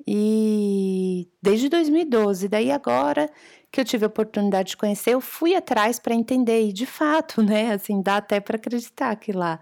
E 0.07 1.27
desde 1.41 1.67
2012, 1.67 2.47
daí 2.47 2.71
agora 2.71 3.29
que 3.71 3.81
eu 3.81 3.85
tive 3.85 4.05
a 4.05 4.07
oportunidade 4.07 4.69
de 4.69 4.77
conhecer, 4.77 5.15
eu 5.15 5.21
fui 5.21 5.55
atrás 5.55 5.99
para 5.99 6.13
entender 6.13 6.67
e 6.67 6.71
de 6.71 6.85
fato, 6.85 7.41
né, 7.43 7.73
assim, 7.73 8.01
dá 8.01 8.17
até 8.17 8.39
para 8.39 8.57
acreditar 8.57 9.15
que 9.15 9.31
lá 9.31 9.59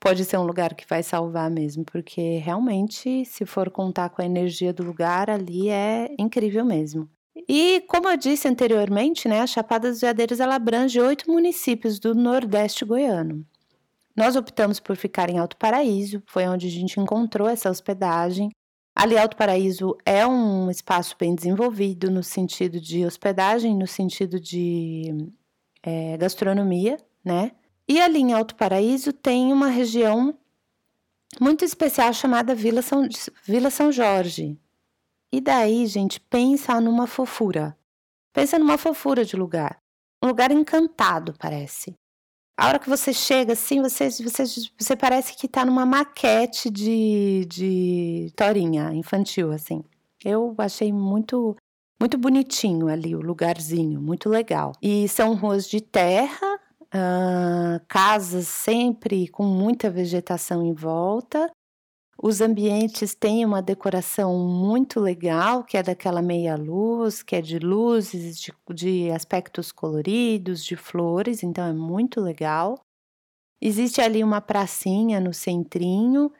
pode 0.00 0.24
ser 0.24 0.38
um 0.38 0.44
lugar 0.44 0.74
que 0.74 0.86
vai 0.88 1.02
salvar 1.02 1.50
mesmo, 1.50 1.84
porque 1.84 2.38
realmente, 2.38 3.24
se 3.24 3.44
for 3.44 3.70
contar 3.70 4.10
com 4.10 4.22
a 4.22 4.26
energia 4.26 4.72
do 4.72 4.82
lugar, 4.82 5.30
ali 5.30 5.68
é 5.70 6.14
incrível 6.18 6.64
mesmo. 6.64 7.08
E 7.48 7.82
como 7.88 8.08
eu 8.08 8.16
disse 8.16 8.48
anteriormente, 8.48 9.28
né, 9.28 9.40
a 9.40 9.46
Chapada 9.46 9.90
dos 9.90 10.00
Veadeiros 10.00 10.40
ela 10.40 10.56
abrange 10.56 11.00
oito 11.00 11.30
municípios 11.30 11.98
do 11.98 12.14
Nordeste 12.14 12.84
goiano. 12.84 13.46
Nós 14.16 14.34
optamos 14.34 14.80
por 14.80 14.96
ficar 14.96 15.30
em 15.30 15.38
Alto 15.38 15.56
Paraíso, 15.56 16.22
foi 16.26 16.48
onde 16.48 16.66
a 16.66 16.70
gente 16.70 16.98
encontrou 16.98 17.48
essa 17.48 17.70
hospedagem. 17.70 18.50
Ali, 18.94 19.16
Alto 19.16 19.36
Paraíso 19.36 19.96
é 20.04 20.26
um 20.26 20.68
espaço 20.68 21.14
bem 21.16 21.34
desenvolvido 21.36 22.10
no 22.10 22.22
sentido 22.22 22.80
de 22.80 23.06
hospedagem, 23.06 23.76
no 23.76 23.86
sentido 23.86 24.40
de 24.40 25.30
é, 25.84 26.16
gastronomia, 26.16 26.96
né? 27.24 27.52
E 27.88 28.00
ali 28.00 28.18
em 28.18 28.32
Alto 28.32 28.54
Paraíso 28.54 29.12
tem 29.12 29.52
uma 29.52 29.68
região 29.68 30.36
muito 31.40 31.64
especial 31.64 32.12
chamada 32.12 32.54
Vila 32.54 32.82
São, 32.82 33.08
Vila 33.44 33.70
São 33.70 33.90
Jorge. 33.90 34.58
E 35.32 35.40
daí, 35.40 35.86
gente, 35.86 36.20
pensa 36.20 36.80
numa 36.80 37.06
fofura. 37.06 37.76
Pensa 38.32 38.58
numa 38.58 38.78
fofura 38.78 39.24
de 39.24 39.36
lugar. 39.36 39.78
Um 40.22 40.28
lugar 40.28 40.50
encantado, 40.50 41.34
parece. 41.38 41.94
A 42.58 42.66
hora 42.66 42.78
que 42.78 42.88
você 42.88 43.12
chega, 43.12 43.52
assim, 43.52 43.80
você, 43.80 44.10
você, 44.10 44.44
você 44.76 44.96
parece 44.96 45.36
que 45.36 45.46
está 45.46 45.64
numa 45.64 45.86
maquete 45.86 46.68
de, 46.68 47.46
de 47.46 48.32
torinha 48.34 48.92
infantil, 48.92 49.52
assim. 49.52 49.84
Eu 50.24 50.54
achei 50.58 50.92
muito 50.92 51.56
muito 52.00 52.16
bonitinho 52.16 52.88
ali 52.88 53.14
o 53.16 53.20
lugarzinho, 53.20 54.00
muito 54.00 54.28
legal. 54.28 54.72
E 54.80 55.08
são 55.08 55.34
ruas 55.34 55.68
de 55.68 55.80
terra, 55.80 56.47
uh, 56.94 57.84
casas 57.88 58.48
sempre 58.48 59.28
com 59.28 59.44
muita 59.44 59.90
vegetação 59.90 60.62
em 60.62 60.72
volta. 60.72 61.50
Os 62.20 62.40
ambientes 62.40 63.14
têm 63.14 63.44
uma 63.44 63.62
decoração 63.62 64.36
muito 64.38 64.98
legal, 64.98 65.62
que 65.62 65.76
é 65.76 65.82
daquela 65.82 66.20
meia-luz, 66.20 67.22
que 67.22 67.36
é 67.36 67.40
de 67.40 67.60
luzes, 67.60 68.40
de, 68.40 68.52
de 68.74 69.10
aspectos 69.10 69.70
coloridos, 69.70 70.64
de 70.64 70.74
flores, 70.76 71.44
então 71.44 71.64
é 71.64 71.72
muito 71.72 72.20
legal. 72.20 72.80
Existe 73.60 74.00
ali 74.00 74.24
uma 74.24 74.40
pracinha 74.40 75.20
no 75.20 75.32
centrinho. 75.32 76.32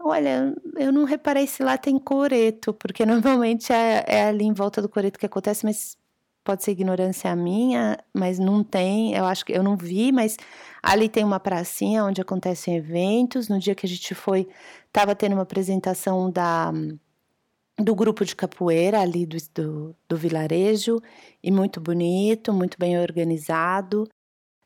Olha, 0.00 0.54
eu 0.76 0.92
não 0.92 1.04
reparei 1.04 1.46
se 1.46 1.62
lá 1.62 1.78
tem 1.78 1.98
coreto, 1.98 2.74
porque 2.74 3.06
normalmente 3.06 3.72
é, 3.72 4.04
é 4.08 4.24
ali 4.28 4.44
em 4.44 4.52
volta 4.52 4.82
do 4.82 4.88
coreto 4.88 5.18
que 5.18 5.26
acontece, 5.26 5.64
mas 5.64 5.96
pode 6.46 6.62
ser 6.62 6.70
ignorância 6.70 7.34
minha, 7.34 7.98
mas 8.14 8.38
não 8.38 8.62
tem, 8.62 9.14
eu 9.14 9.24
acho 9.24 9.44
que 9.44 9.52
eu 9.52 9.64
não 9.64 9.76
vi, 9.76 10.12
mas 10.12 10.36
ali 10.80 11.08
tem 11.08 11.24
uma 11.24 11.40
pracinha 11.40 12.04
onde 12.04 12.20
acontecem 12.20 12.76
eventos. 12.76 13.48
No 13.48 13.58
dia 13.58 13.74
que 13.74 13.84
a 13.84 13.88
gente 13.88 14.14
foi, 14.14 14.48
estava 14.86 15.14
tendo 15.16 15.32
uma 15.32 15.42
apresentação 15.42 16.30
da 16.30 16.72
do 17.78 17.94
grupo 17.94 18.24
de 18.24 18.34
capoeira 18.34 19.00
ali 19.00 19.26
do, 19.26 19.36
do, 19.54 19.96
do 20.08 20.16
vilarejo, 20.16 20.98
e 21.42 21.50
muito 21.50 21.78
bonito, 21.78 22.52
muito 22.52 22.78
bem 22.78 22.98
organizado. 22.98 24.08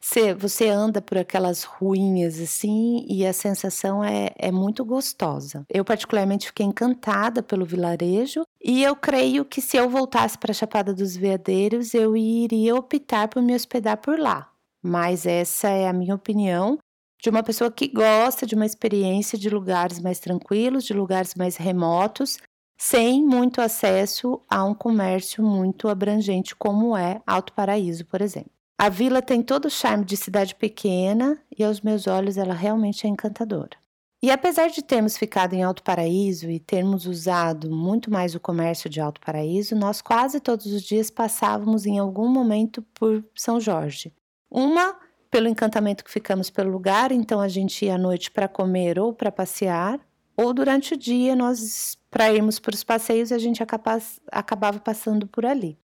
Você, 0.03 0.33
você 0.33 0.69
anda 0.69 1.03
por 1.03 1.19
aquelas 1.19 1.63
ruínas 1.63 2.41
assim 2.41 3.05
e 3.07 3.27
a 3.27 3.35
sensação 3.35 4.03
é, 4.03 4.31
é 4.39 4.51
muito 4.51 4.83
gostosa. 4.83 5.65
Eu, 5.69 5.85
particularmente, 5.85 6.47
fiquei 6.47 6.65
encantada 6.65 7.43
pelo 7.43 7.67
vilarejo 7.67 8.43
e 8.65 8.83
eu 8.83 8.97
creio 8.97 9.45
que 9.45 9.61
se 9.61 9.77
eu 9.77 9.91
voltasse 9.91 10.39
para 10.39 10.53
a 10.53 10.55
Chapada 10.55 10.95
dos 10.95 11.15
Veadeiros, 11.15 11.93
eu 11.93 12.17
iria 12.17 12.75
optar 12.75 13.29
por 13.29 13.43
me 13.43 13.55
hospedar 13.55 13.99
por 13.99 14.19
lá. 14.19 14.51
Mas 14.83 15.27
essa 15.27 15.69
é 15.69 15.87
a 15.87 15.93
minha 15.93 16.15
opinião 16.15 16.79
de 17.23 17.29
uma 17.29 17.43
pessoa 17.43 17.71
que 17.71 17.87
gosta 17.87 18.47
de 18.47 18.55
uma 18.55 18.65
experiência 18.65 19.39
de 19.39 19.51
lugares 19.51 20.01
mais 20.01 20.19
tranquilos, 20.19 20.85
de 20.85 20.95
lugares 20.95 21.35
mais 21.35 21.57
remotos, 21.57 22.39
sem 22.81 23.23
muito 23.23 23.61
acesso 23.61 24.41
a 24.49 24.65
um 24.65 24.75
comércio 24.75 25.45
muito 25.45 25.87
abrangente, 25.87 26.57
como 26.57 26.97
é 26.97 27.21
Alto 27.27 27.53
Paraíso, 27.53 28.07
por 28.07 28.23
exemplo. 28.23 28.60
A 28.83 28.89
vila 28.89 29.21
tem 29.21 29.43
todo 29.43 29.67
o 29.67 29.71
charme 29.71 30.07
de 30.07 30.17
cidade 30.17 30.55
pequena 30.55 31.39
e 31.55 31.63
aos 31.63 31.83
meus 31.83 32.07
olhos 32.07 32.39
ela 32.39 32.55
realmente 32.55 33.07
é 33.07 33.11
encantadora. 33.11 33.77
E 34.23 34.31
apesar 34.31 34.71
de 34.71 34.83
termos 34.83 35.19
ficado 35.19 35.53
em 35.53 35.63
Alto 35.63 35.83
Paraíso 35.83 36.49
e 36.49 36.59
termos 36.59 37.05
usado 37.05 37.71
muito 37.71 38.11
mais 38.11 38.35
o 38.35 38.41
comércio 38.41 38.89
de 38.89 38.99
Alto 38.99 39.21
Paraíso, 39.21 39.77
nós 39.77 40.01
quase 40.01 40.41
todos 40.41 40.65
os 40.65 40.81
dias 40.81 41.11
passávamos 41.11 41.85
em 41.85 41.99
algum 41.99 42.27
momento 42.27 42.81
por 42.95 43.23
São 43.35 43.61
Jorge. 43.61 44.15
Uma 44.51 44.97
pelo 45.31 45.47
encantamento 45.47 46.03
que 46.03 46.11
ficamos 46.11 46.49
pelo 46.49 46.71
lugar, 46.71 47.13
então 47.13 47.39
a 47.39 47.49
gente 47.49 47.85
ia 47.85 47.97
à 47.97 47.99
noite 47.99 48.31
para 48.31 48.49
comer 48.49 48.99
ou 48.99 49.13
para 49.13 49.31
passear, 49.31 50.01
ou 50.35 50.55
durante 50.55 50.95
o 50.95 50.97
dia 50.97 51.37
nós 51.37 51.99
para 52.11 52.33
irmos 52.33 52.59
para 52.59 52.75
os 52.75 52.83
passeios 52.83 53.31
a 53.31 53.37
gente 53.37 53.63
acabava 53.63 54.81
passando 54.81 55.27
por 55.27 55.45
ali. 55.45 55.79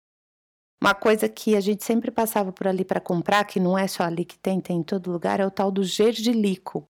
Uma 0.82 0.94
coisa 0.94 1.28
que 1.28 1.56
a 1.56 1.62
gente 1.62 1.84
sempre 1.84 2.12
passava 2.12 2.52
por 2.52 2.68
ali 2.68 2.84
para 2.84 3.00
comprar, 3.00 3.44
que 3.46 3.60
não 3.60 3.78
é 3.78 3.88
só 3.88 4.04
ali 4.04 4.26
que 4.26 4.38
tem, 4.38 4.60
tem 4.60 4.78
em 4.78 4.84
todo 4.84 5.12
lugar, 5.12 5.40
é 5.40 5.46
o 5.46 5.52
tal 5.52 5.72
do 5.72 5.84
gergilico, 5.84 6.88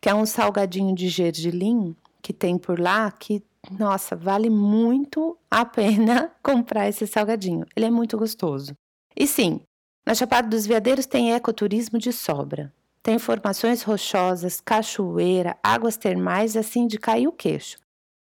que 0.00 0.08
é 0.08 0.14
um 0.14 0.26
salgadinho 0.26 0.94
de 0.94 1.08
gergelim 1.08 1.96
que 2.20 2.32
tem 2.32 2.56
por 2.56 2.78
lá, 2.78 3.10
que, 3.10 3.42
nossa, 3.70 4.14
vale 4.14 4.48
muito 4.48 5.36
a 5.50 5.64
pena 5.66 6.30
comprar 6.42 6.88
esse 6.88 7.06
salgadinho. 7.06 7.66
Ele 7.74 7.86
é 7.86 7.90
muito 7.90 8.16
gostoso. 8.16 8.74
E 9.16 9.26
sim, 9.26 9.60
na 10.06 10.14
Chapada 10.14 10.48
dos 10.48 10.66
Veadeiros 10.66 11.06
tem 11.06 11.32
ecoturismo 11.32 11.98
de 11.98 12.12
sobra. 12.12 12.72
Tem 13.02 13.18
formações 13.18 13.82
rochosas, 13.82 14.60
cachoeira, 14.60 15.56
águas 15.62 15.96
termais, 15.96 16.56
assim 16.56 16.86
de 16.86 16.98
cair 16.98 17.26
o 17.26 17.32
queixo. 17.32 17.78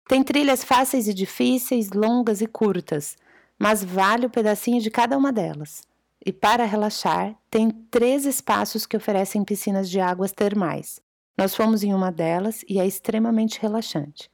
Tem 0.06 0.22
trilhas 0.22 0.62
fáceis 0.62 1.08
e 1.08 1.14
difíceis, 1.14 1.90
longas 1.90 2.40
e 2.40 2.46
curtas, 2.46 3.16
mas 3.58 3.82
vale 3.82 4.26
o 4.26 4.30
pedacinho 4.30 4.80
de 4.80 4.90
cada 4.90 5.16
uma 5.16 5.32
delas. 5.32 5.82
E 6.24 6.32
para 6.32 6.64
relaxar, 6.64 7.36
tem 7.50 7.70
três 7.70 8.26
espaços 8.26 8.84
que 8.84 8.96
oferecem 8.96 9.44
piscinas 9.44 9.88
de 9.88 10.00
águas 10.00 10.32
termais. 10.32 11.00
Nós 11.38 11.54
fomos 11.54 11.82
em 11.82 11.94
uma 11.94 12.10
delas 12.10 12.64
e 12.68 12.80
é 12.80 12.86
extremamente 12.86 13.60
relaxante. 13.60 14.30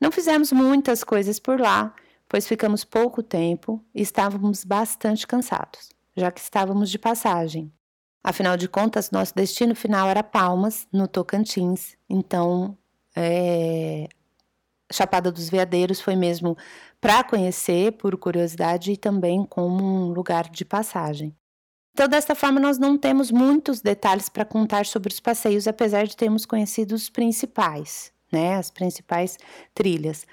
Não 0.00 0.10
fizemos 0.10 0.52
muitas 0.52 1.04
coisas 1.04 1.38
por 1.38 1.60
lá, 1.60 1.94
pois 2.28 2.46
ficamos 2.46 2.84
pouco 2.84 3.22
tempo 3.22 3.84
e 3.94 4.00
estávamos 4.00 4.64
bastante 4.64 5.26
cansados, 5.26 5.90
já 6.16 6.30
que 6.30 6.40
estávamos 6.40 6.90
de 6.90 6.98
passagem. 6.98 7.70
Afinal 8.24 8.56
de 8.56 8.68
contas, 8.68 9.10
nosso 9.10 9.34
destino 9.34 9.74
final 9.74 10.08
era 10.08 10.22
Palmas, 10.22 10.86
no 10.92 11.08
Tocantins, 11.08 11.96
então 12.08 12.78
é, 13.14 13.81
Chapada 14.92 15.32
dos 15.32 15.48
Veadeiros 15.48 16.00
foi 16.00 16.14
mesmo 16.14 16.56
para 17.00 17.24
conhecer, 17.24 17.92
por 17.92 18.16
curiosidade, 18.16 18.92
e 18.92 18.96
também 18.96 19.44
como 19.44 19.82
um 19.82 20.12
lugar 20.12 20.48
de 20.48 20.64
passagem. 20.64 21.34
Então, 21.94 22.08
desta 22.08 22.34
forma, 22.34 22.58
nós 22.58 22.78
não 22.78 22.96
temos 22.96 23.30
muitos 23.30 23.80
detalhes 23.80 24.28
para 24.28 24.44
contar 24.44 24.86
sobre 24.86 25.12
os 25.12 25.20
passeios, 25.20 25.66
apesar 25.66 26.06
de 26.06 26.16
termos 26.16 26.46
conhecido 26.46 26.94
os 26.94 27.10
principais, 27.10 28.12
né? 28.32 28.54
As 28.54 28.70
principais 28.70 29.38
trilhas. 29.74 30.26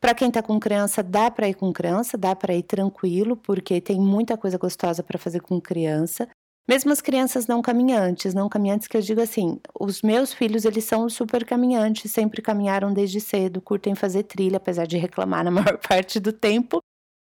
Para 0.00 0.14
quem 0.14 0.28
está 0.28 0.42
com 0.42 0.58
criança, 0.58 1.02
dá 1.02 1.30
para 1.30 1.48
ir 1.48 1.54
com 1.54 1.72
criança, 1.72 2.18
dá 2.18 2.34
para 2.34 2.54
ir 2.54 2.62
tranquilo, 2.64 3.36
porque 3.36 3.80
tem 3.80 4.00
muita 4.00 4.36
coisa 4.36 4.58
gostosa 4.58 5.02
para 5.02 5.18
fazer 5.18 5.40
com 5.40 5.60
criança. 5.60 6.28
Mesmo 6.66 6.92
as 6.92 7.02
crianças 7.02 7.46
não 7.46 7.60
caminhantes, 7.60 8.32
não 8.32 8.48
caminhantes 8.48 8.88
que 8.88 8.96
eu 8.96 9.00
digo 9.02 9.20
assim, 9.20 9.60
os 9.78 10.00
meus 10.00 10.32
filhos, 10.32 10.64
eles 10.64 10.84
são 10.84 11.08
super 11.10 11.44
caminhantes, 11.44 12.10
sempre 12.10 12.40
caminharam 12.40 12.92
desde 12.92 13.20
cedo, 13.20 13.60
curtem 13.60 13.94
fazer 13.94 14.22
trilha, 14.22 14.56
apesar 14.56 14.86
de 14.86 14.96
reclamar 14.96 15.44
na 15.44 15.50
maior 15.52 15.78
parte 15.78 16.18
do 16.18 16.32
tempo. 16.32 16.78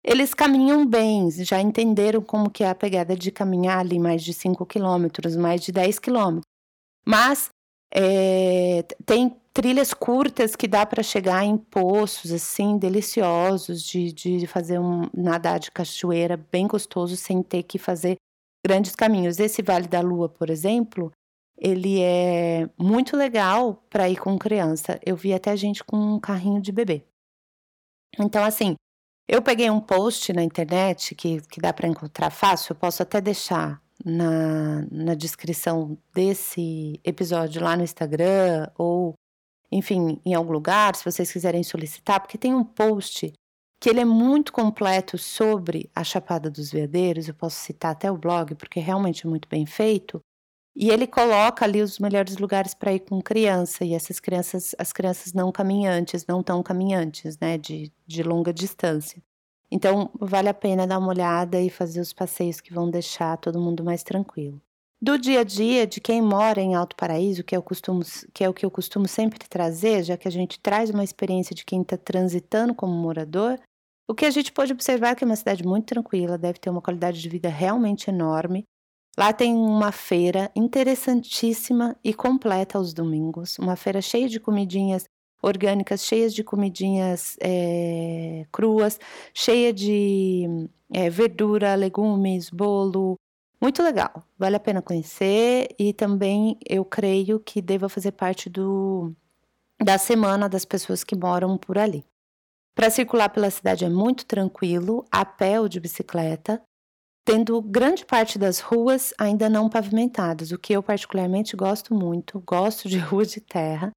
Eles 0.02 0.34
caminham 0.34 0.84
bem, 0.84 1.30
já 1.30 1.60
entenderam 1.60 2.22
como 2.22 2.50
que 2.50 2.64
é 2.64 2.70
a 2.70 2.74
pegada 2.74 3.14
de 3.14 3.30
caminhar 3.30 3.78
ali 3.80 3.98
mais 3.98 4.24
de 4.24 4.32
5 4.32 4.66
quilômetros, 4.66 5.36
mais 5.36 5.60
de 5.60 5.70
10 5.70 5.98
quilômetros. 5.98 6.46
Mas 7.06 7.50
é, 7.94 8.84
tem 9.04 9.36
trilhas 9.52 9.92
curtas 9.92 10.56
que 10.56 10.66
dá 10.66 10.86
para 10.86 11.02
chegar 11.02 11.44
em 11.44 11.56
poços 11.56 12.32
assim 12.32 12.78
deliciosos 12.78 13.82
de, 13.82 14.12
de 14.12 14.46
fazer 14.46 14.78
um 14.78 15.08
nadar 15.12 15.58
de 15.58 15.70
cachoeira 15.70 16.36
bem 16.50 16.66
gostoso 16.66 17.16
sem 17.16 17.42
ter 17.42 17.64
que 17.64 17.78
fazer 17.78 18.16
grandes 18.64 18.94
caminhos. 18.94 19.38
Esse 19.38 19.62
Vale 19.62 19.88
da 19.88 20.00
Lua, 20.00 20.28
por 20.28 20.50
exemplo, 20.50 21.12
ele 21.56 22.00
é 22.00 22.68
muito 22.78 23.16
legal 23.16 23.74
para 23.90 24.08
ir 24.08 24.16
com 24.16 24.38
criança. 24.38 24.98
Eu 25.04 25.16
vi 25.16 25.34
até 25.34 25.56
gente 25.56 25.84
com 25.84 25.96
um 25.96 26.20
carrinho 26.20 26.60
de 26.60 26.72
bebê. 26.72 27.04
Então, 28.18 28.42
assim, 28.42 28.74
eu 29.28 29.40
peguei 29.42 29.70
um 29.70 29.80
post 29.80 30.32
na 30.32 30.42
internet 30.42 31.14
que, 31.14 31.40
que 31.42 31.60
dá 31.60 31.72
para 31.72 31.88
encontrar 31.88 32.30
fácil, 32.30 32.72
eu 32.72 32.76
posso 32.76 33.02
até 33.02 33.20
deixar 33.20 33.80
na, 34.04 34.86
na 34.90 35.14
descrição 35.14 35.96
desse 36.14 36.98
episódio 37.04 37.62
lá 37.62 37.76
no 37.76 37.84
Instagram 37.84 38.68
ou, 38.76 39.14
enfim, 39.70 40.20
em 40.24 40.34
algum 40.34 40.52
lugar, 40.52 40.96
se 40.96 41.04
vocês 41.04 41.30
quiserem 41.30 41.62
solicitar, 41.62 42.20
porque 42.20 42.38
tem 42.38 42.54
um 42.54 42.64
post 42.64 43.32
que 43.80 43.88
ele 43.88 44.00
é 44.00 44.04
muito 44.04 44.52
completo 44.52 45.16
sobre 45.16 45.90
a 45.94 46.04
Chapada 46.04 46.50
dos 46.50 46.70
Veadeiros, 46.70 47.26
eu 47.26 47.34
posso 47.34 47.56
citar 47.56 47.92
até 47.92 48.12
o 48.12 48.18
blog, 48.18 48.54
porque 48.54 48.78
realmente 48.78 49.26
é 49.26 49.30
muito 49.30 49.48
bem 49.48 49.64
feito, 49.64 50.20
e 50.76 50.90
ele 50.90 51.06
coloca 51.06 51.64
ali 51.64 51.82
os 51.82 51.98
melhores 51.98 52.36
lugares 52.36 52.74
para 52.74 52.92
ir 52.92 53.00
com 53.00 53.20
criança, 53.22 53.84
e 53.84 53.94
essas 53.94 54.20
crianças, 54.20 54.74
as 54.78 54.92
crianças 54.92 55.32
não 55.32 55.50
caminhantes, 55.50 56.26
não 56.26 56.42
tão 56.42 56.62
caminhantes, 56.62 57.38
né, 57.38 57.56
de, 57.56 57.90
de 58.06 58.22
longa 58.22 58.52
distância. 58.52 59.22
Então, 59.70 60.10
vale 60.20 60.48
a 60.48 60.54
pena 60.54 60.86
dar 60.86 60.98
uma 60.98 61.08
olhada 61.08 61.60
e 61.60 61.70
fazer 61.70 62.00
os 62.00 62.12
passeios 62.12 62.60
que 62.60 62.74
vão 62.74 62.90
deixar 62.90 63.38
todo 63.38 63.60
mundo 63.60 63.82
mais 63.82 64.02
tranquilo. 64.02 64.60
Do 65.02 65.16
dia 65.16 65.40
a 65.40 65.44
dia 65.44 65.86
de 65.86 65.98
quem 65.98 66.20
mora 66.20 66.60
em 66.60 66.74
Alto 66.74 66.94
Paraíso, 66.94 67.42
que, 67.42 67.56
eu 67.56 67.62
costumo, 67.62 68.02
que 68.34 68.44
é 68.44 68.48
o 68.48 68.52
que 68.52 68.66
eu 68.66 68.70
costumo 68.70 69.08
sempre 69.08 69.38
trazer, 69.48 70.02
já 70.02 70.16
que 70.16 70.28
a 70.28 70.30
gente 70.30 70.60
traz 70.60 70.90
uma 70.90 71.02
experiência 71.02 71.54
de 71.54 71.64
quem 71.64 71.80
está 71.80 71.96
transitando 71.96 72.74
como 72.74 72.92
morador, 72.92 73.58
o 74.10 74.14
que 74.14 74.26
a 74.26 74.30
gente 74.30 74.50
pode 74.50 74.72
observar 74.72 75.10
é 75.10 75.14
que 75.14 75.22
é 75.22 75.26
uma 75.26 75.36
cidade 75.36 75.62
muito 75.62 75.86
tranquila, 75.86 76.36
deve 76.36 76.58
ter 76.58 76.68
uma 76.68 76.82
qualidade 76.82 77.22
de 77.22 77.28
vida 77.28 77.48
realmente 77.48 78.10
enorme. 78.10 78.64
Lá 79.16 79.32
tem 79.32 79.54
uma 79.54 79.92
feira 79.92 80.50
interessantíssima 80.56 81.96
e 82.02 82.12
completa 82.12 82.76
aos 82.76 82.92
domingos, 82.92 83.56
uma 83.56 83.76
feira 83.76 84.02
cheia 84.02 84.28
de 84.28 84.40
comidinhas 84.40 85.04
orgânicas, 85.40 86.04
cheias 86.04 86.34
de 86.34 86.42
comidinhas 86.42 87.36
é, 87.40 88.44
cruas, 88.50 88.98
cheia 89.32 89.72
de 89.72 90.68
é, 90.92 91.08
verdura, 91.08 91.76
legumes, 91.76 92.50
bolo. 92.50 93.14
Muito 93.60 93.80
legal, 93.80 94.24
vale 94.36 94.56
a 94.56 94.60
pena 94.60 94.82
conhecer 94.82 95.68
e 95.78 95.92
também 95.92 96.58
eu 96.68 96.84
creio 96.84 97.38
que 97.38 97.62
deva 97.62 97.88
fazer 97.88 98.10
parte 98.10 98.50
do, 98.50 99.14
da 99.78 99.98
semana 99.98 100.48
das 100.48 100.64
pessoas 100.64 101.04
que 101.04 101.14
moram 101.14 101.56
por 101.56 101.78
ali. 101.78 102.09
Para 102.80 102.88
circular 102.88 103.28
pela 103.28 103.50
cidade 103.50 103.84
é 103.84 103.90
muito 103.90 104.24
tranquilo, 104.24 105.04
a 105.12 105.22
pé 105.22 105.60
ou 105.60 105.68
de 105.68 105.78
bicicleta, 105.78 106.62
tendo 107.26 107.60
grande 107.60 108.06
parte 108.06 108.38
das 108.38 108.58
ruas 108.60 109.12
ainda 109.18 109.50
não 109.50 109.68
pavimentadas, 109.68 110.50
o 110.50 110.56
que 110.56 110.72
eu 110.72 110.82
particularmente 110.82 111.54
gosto 111.54 111.94
muito. 111.94 112.40
Gosto 112.40 112.88
de 112.88 112.96
rua 112.96 113.26
de 113.26 113.38
terra, 113.38 113.90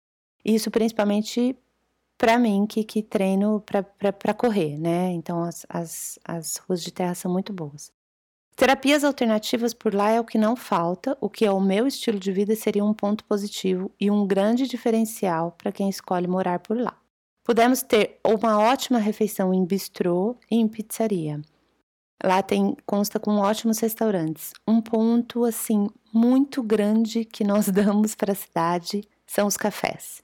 isso 0.43 0.69
principalmente 0.69 1.57
para 2.17 2.37
mim 2.37 2.67
que, 2.67 2.83
que 2.83 3.01
treino 3.01 3.63
para 3.63 4.33
correr, 4.33 4.77
né? 4.77 5.11
Então 5.11 5.41
as, 5.41 5.65
as, 5.69 6.19
as 6.25 6.57
ruas 6.57 6.83
de 6.83 6.91
terra 6.91 7.15
são 7.15 7.31
muito 7.31 7.53
boas. 7.53 7.89
Terapias 8.53 9.05
alternativas 9.05 9.73
por 9.73 9.93
lá 9.93 10.09
é 10.09 10.19
o 10.19 10.25
que 10.25 10.37
não 10.37 10.57
falta, 10.57 11.17
o 11.21 11.29
que 11.29 11.45
é 11.45 11.51
o 11.51 11.61
meu 11.61 11.87
estilo 11.87 12.19
de 12.19 12.33
vida 12.33 12.53
seria 12.53 12.83
um 12.83 12.93
ponto 12.93 13.23
positivo 13.23 13.89
e 13.97 14.11
um 14.11 14.27
grande 14.27 14.67
diferencial 14.67 15.53
para 15.57 15.71
quem 15.71 15.87
escolhe 15.87 16.27
morar 16.27 16.59
por 16.59 16.77
lá. 16.77 17.01
Pudemos 17.43 17.81
ter 17.81 18.19
uma 18.23 18.57
ótima 18.57 18.99
refeição 18.99 19.53
em 19.53 19.65
bistrô 19.65 20.37
e 20.49 20.55
em 20.55 20.67
pizzaria. 20.67 21.41
Lá 22.23 22.41
tem 22.41 22.75
consta 22.85 23.19
com 23.19 23.35
ótimos 23.37 23.79
restaurantes. 23.79 24.53
Um 24.65 24.79
ponto 24.79 25.43
assim 25.43 25.89
muito 26.13 26.63
grande 26.63 27.25
que 27.25 27.43
nós 27.43 27.67
damos 27.69 28.15
para 28.15 28.31
a 28.31 28.35
cidade 28.35 29.03
são 29.27 29.45
os 29.45 29.57
cafés. 29.57 30.21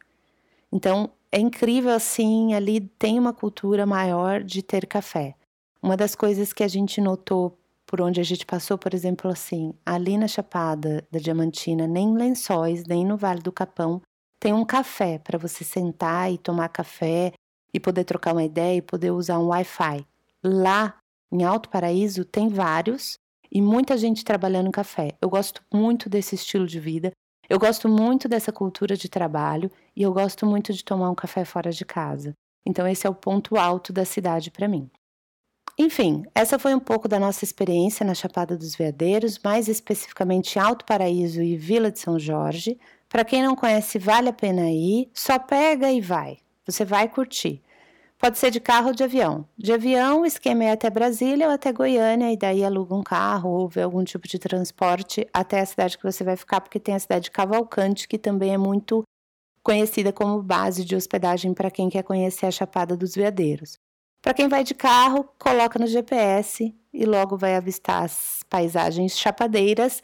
Então 0.72 1.10
é 1.30 1.40
incrível 1.40 1.92
assim, 1.92 2.54
ali 2.54 2.80
tem 2.80 3.20
uma 3.20 3.34
cultura 3.34 3.86
maior 3.86 4.42
de 4.42 4.64
ter 4.64 4.88
café. 4.88 5.36
Uma 5.84 5.98
das 5.98 6.16
coisas 6.16 6.54
que 6.54 6.64
a 6.64 6.68
gente 6.68 7.02
notou 7.02 7.58
por 7.86 8.02
onde 8.02 8.22
a 8.22 8.24
gente 8.24 8.46
passou, 8.46 8.78
por 8.78 8.94
exemplo, 8.94 9.32
assim, 9.32 9.74
ali 9.84 10.16
na 10.16 10.28
Chapada 10.28 11.06
da 11.12 11.18
Diamantina, 11.18 11.88
nem 11.88 12.14
Lençóis, 12.14 12.84
nem 12.86 13.04
no 13.04 13.18
Vale 13.18 13.42
do 13.42 13.52
Capão, 13.52 14.00
tem 14.40 14.54
um 14.54 14.66
café 14.66 15.20
para 15.20 15.38
você 15.38 15.64
sentar 15.64 16.32
e 16.32 16.38
tomar 16.38 16.70
café 16.70 17.34
e 17.74 17.80
poder 17.80 18.04
trocar 18.04 18.34
uma 18.34 18.44
ideia 18.44 18.78
e 18.78 18.82
poder 18.82 19.12
usar 19.12 19.38
um 19.40 19.48
Wi-Fi. 19.48 20.06
Lá 20.44 20.98
em 21.32 21.44
Alto 21.44 21.70
Paraíso 21.70 22.24
tem 22.24 22.48
vários 22.48 23.18
e 23.52 23.62
muita 23.62 23.98
gente 23.98 24.24
trabalhando 24.24 24.68
em 24.68 24.72
café. 24.72 25.10
Eu 25.22 25.30
gosto 25.30 25.62
muito 25.74 26.10
desse 26.10 26.36
estilo 26.36 26.66
de 26.66 26.80
vida. 26.80 27.12
Eu 27.50 27.60
gosto 27.60 27.90
muito 27.90 28.28
dessa 28.30 28.52
cultura 28.52 28.96
de 28.96 29.10
trabalho 29.10 29.72
e 29.96 30.04
eu 30.04 30.14
gosto 30.14 30.46
muito 30.46 30.72
de 30.72 30.84
tomar 30.84 31.10
um 31.10 31.16
café 31.16 31.44
fora 31.44 31.72
de 31.72 31.84
casa. 31.84 32.34
Então 32.66 32.88
esse 32.88 33.06
é 33.06 33.10
o 33.10 33.16
ponto 33.16 33.58
alto 33.58 33.92
da 33.92 34.06
cidade 34.06 34.52
para 34.52 34.68
mim. 34.68 34.90
Enfim, 35.78 36.24
essa 36.36 36.60
foi 36.60 36.76
um 36.76 36.80
pouco 36.80 37.08
da 37.08 37.20
nossa 37.20 37.44
experiência 37.44 38.06
na 38.06 38.14
Chapada 38.14 38.58
dos 38.58 38.76
Veadeiros, 38.76 39.40
mais 39.42 39.68
especificamente 39.68 40.60
Alto 40.60 40.84
Paraíso 40.84 41.42
e 41.42 41.56
Vila 41.56 41.90
de 41.90 42.00
São 42.00 42.20
Jorge, 42.20 42.78
para 43.10 43.26
quem 43.26 43.42
não 43.42 43.56
conhece, 43.56 43.98
vale 43.98 44.30
a 44.30 44.34
pena 44.34 44.70
ir, 44.70 45.10
só 45.14 45.40
pega 45.40 45.92
e 45.92 46.00
vai. 46.00 46.38
Você 46.66 46.86
vai 46.86 47.10
curtir. 47.10 47.62
Pode 48.20 48.38
ser 48.38 48.52
de 48.52 48.60
carro 48.60 48.90
ou 48.90 48.94
de 48.94 49.04
avião. 49.04 49.48
De 49.58 49.74
avião, 49.74 50.22
o 50.22 50.26
esquema 50.26 50.66
é 50.66 50.72
até 50.72 50.90
Brasília 50.90 51.48
ou 51.48 51.54
até 51.54 51.72
Goiânia, 51.72 52.32
e 52.32 52.38
daí 52.38 52.64
aluga 52.64 52.94
um 52.94 53.02
carro 53.02 53.50
ou 53.50 53.68
vê 53.68 53.82
algum 53.82 54.04
tipo 54.04 54.28
de 54.28 54.38
transporte 54.38 55.28
até 55.34 55.60
a 55.62 55.66
cidade 55.66 55.98
que 55.98 56.04
você 56.04 56.24
vai 56.24 56.36
ficar, 56.36 56.62
porque 56.62 56.80
tem 56.80 56.94
a 56.94 57.00
cidade 57.00 57.26
de 57.26 57.32
Cavalcante, 57.32 58.08
que 58.08 58.18
também 58.18 58.54
é 58.54 58.58
muito 58.58 59.04
conhecida 59.64 60.12
como 60.12 60.44
base 60.44 60.86
de 60.86 60.96
hospedagem 60.96 61.54
para 61.54 61.72
quem 61.72 61.90
quer 61.90 62.04
conhecer 62.04 62.46
a 62.46 62.52
Chapada 62.52 62.96
dos 62.96 63.16
Veadeiros. 63.16 63.80
Para 64.22 64.34
quem 64.34 64.48
vai 64.48 64.64
de 64.64 64.76
carro, 64.76 65.28
coloca 65.40 65.80
no 65.80 65.88
GPS 65.88 66.76
e 66.94 67.06
logo 67.06 67.38
vai 67.38 67.56
avistar 67.56 68.04
as 68.04 68.44
paisagens 68.50 69.18
chapadeiras 69.18 70.02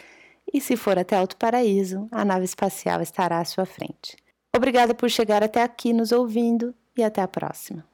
e 0.56 0.62
se 0.62 0.78
for 0.78 0.98
até 0.98 1.18
Alto 1.18 1.36
Paraíso, 1.36 2.08
a 2.10 2.24
nave 2.24 2.46
espacial 2.46 3.02
estará 3.02 3.40
à 3.40 3.46
sua 3.46 3.66
frente. 3.66 4.16
Obrigada 4.56 4.96
por 4.96 5.10
chegar 5.10 5.44
até 5.44 5.62
aqui 5.62 5.92
nos 5.92 6.14
ouvindo 6.14 6.74
e 6.98 7.04
até 7.04 7.22
a 7.22 7.28
próxima. 7.28 7.86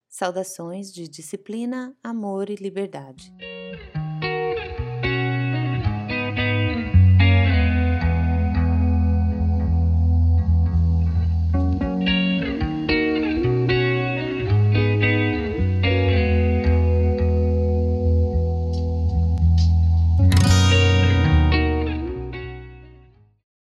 Saudações 0.09 0.93
de 0.93 1.07
disciplina, 1.07 1.97
amor 2.03 2.51
e 2.51 2.57
liberdade. 2.57 3.33